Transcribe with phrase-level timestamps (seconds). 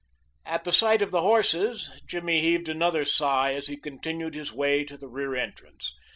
[0.47, 4.83] At the sight of the horses Jimmy heaved another sigh as he continued his way
[4.83, 5.93] to the rear entrance.